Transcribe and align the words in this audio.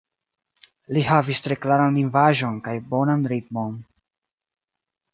Li 0.97 1.03
havis 1.09 1.43
tre 1.49 1.59
klaran 1.67 1.95
lingvaĵon 2.01 2.59
kaj 2.69 2.75
bonan 2.95 3.31
ritmon. 3.37 3.81